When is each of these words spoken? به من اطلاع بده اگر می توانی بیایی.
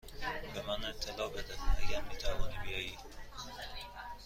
به 0.53 0.61
من 0.67 0.85
اطلاع 0.85 1.29
بده 1.29 1.57
اگر 1.83 2.01
می 2.01 2.17
توانی 2.17 2.55
بیایی. 2.63 2.97